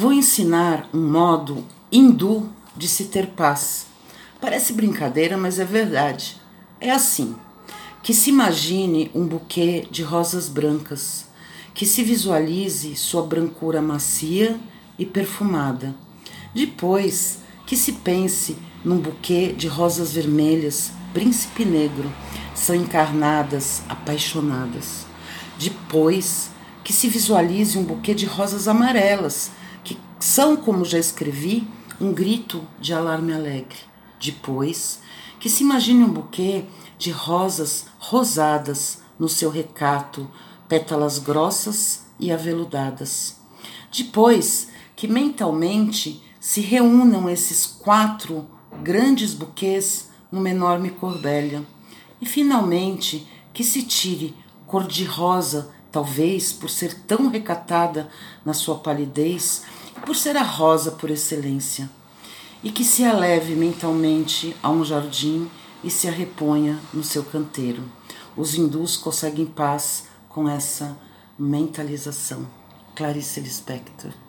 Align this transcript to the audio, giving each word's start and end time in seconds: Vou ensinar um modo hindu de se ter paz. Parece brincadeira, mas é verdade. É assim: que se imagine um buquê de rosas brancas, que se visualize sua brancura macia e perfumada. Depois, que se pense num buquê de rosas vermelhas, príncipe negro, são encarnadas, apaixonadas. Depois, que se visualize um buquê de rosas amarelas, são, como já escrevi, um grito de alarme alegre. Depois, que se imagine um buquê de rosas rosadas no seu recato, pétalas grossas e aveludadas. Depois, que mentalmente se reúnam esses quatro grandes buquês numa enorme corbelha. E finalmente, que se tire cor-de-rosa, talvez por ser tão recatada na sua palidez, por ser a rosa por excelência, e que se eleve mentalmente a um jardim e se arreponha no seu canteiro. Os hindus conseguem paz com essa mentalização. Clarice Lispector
Vou 0.00 0.12
ensinar 0.12 0.88
um 0.94 1.10
modo 1.10 1.64
hindu 1.90 2.48
de 2.76 2.86
se 2.86 3.06
ter 3.06 3.30
paz. 3.30 3.88
Parece 4.40 4.72
brincadeira, 4.72 5.36
mas 5.36 5.58
é 5.58 5.64
verdade. 5.64 6.36
É 6.80 6.88
assim: 6.92 7.34
que 8.00 8.14
se 8.14 8.30
imagine 8.30 9.10
um 9.12 9.26
buquê 9.26 9.88
de 9.90 10.04
rosas 10.04 10.48
brancas, 10.48 11.24
que 11.74 11.84
se 11.84 12.04
visualize 12.04 12.94
sua 12.94 13.26
brancura 13.26 13.82
macia 13.82 14.60
e 14.96 15.04
perfumada. 15.04 15.92
Depois, 16.54 17.40
que 17.66 17.76
se 17.76 17.94
pense 17.94 18.56
num 18.84 19.00
buquê 19.00 19.52
de 19.52 19.66
rosas 19.66 20.12
vermelhas, 20.12 20.92
príncipe 21.12 21.64
negro, 21.64 22.08
são 22.54 22.76
encarnadas, 22.76 23.82
apaixonadas. 23.88 25.06
Depois, 25.58 26.50
que 26.84 26.92
se 26.92 27.08
visualize 27.08 27.76
um 27.76 27.82
buquê 27.82 28.14
de 28.14 28.26
rosas 28.26 28.68
amarelas, 28.68 29.50
são, 30.18 30.56
como 30.56 30.84
já 30.84 30.98
escrevi, 30.98 31.66
um 32.00 32.12
grito 32.12 32.62
de 32.80 32.92
alarme 32.92 33.32
alegre. 33.32 33.78
Depois, 34.20 35.00
que 35.38 35.48
se 35.48 35.62
imagine 35.62 36.02
um 36.04 36.12
buquê 36.12 36.64
de 36.98 37.10
rosas 37.10 37.86
rosadas 37.98 38.98
no 39.18 39.28
seu 39.28 39.50
recato, 39.50 40.28
pétalas 40.68 41.18
grossas 41.18 42.06
e 42.18 42.32
aveludadas. 42.32 43.36
Depois, 43.92 44.68
que 44.96 45.06
mentalmente 45.06 46.22
se 46.40 46.60
reúnam 46.60 47.28
esses 47.28 47.66
quatro 47.66 48.48
grandes 48.82 49.34
buquês 49.34 50.08
numa 50.30 50.50
enorme 50.50 50.90
corbelha. 50.90 51.64
E 52.20 52.26
finalmente, 52.26 53.26
que 53.52 53.62
se 53.62 53.82
tire 53.82 54.34
cor-de-rosa, 54.66 55.70
talvez 55.90 56.52
por 56.52 56.68
ser 56.68 56.94
tão 57.06 57.28
recatada 57.28 58.08
na 58.44 58.52
sua 58.52 58.78
palidez, 58.78 59.62
por 60.08 60.16
ser 60.16 60.38
a 60.38 60.42
rosa 60.42 60.92
por 60.92 61.10
excelência, 61.10 61.86
e 62.64 62.72
que 62.72 62.82
se 62.82 63.02
eleve 63.02 63.54
mentalmente 63.54 64.56
a 64.62 64.70
um 64.70 64.82
jardim 64.82 65.50
e 65.84 65.90
se 65.90 66.08
arreponha 66.08 66.80
no 66.94 67.04
seu 67.04 67.22
canteiro. 67.22 67.82
Os 68.34 68.54
hindus 68.54 68.96
conseguem 68.96 69.44
paz 69.44 70.04
com 70.26 70.48
essa 70.48 70.96
mentalização. 71.38 72.46
Clarice 72.96 73.38
Lispector 73.38 74.27